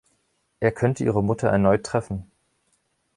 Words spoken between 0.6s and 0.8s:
Er